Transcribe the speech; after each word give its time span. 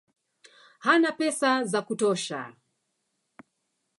Hana 0.79 1.11
pesa 1.17 1.63
za 1.63 1.81
kutosha 1.81 2.53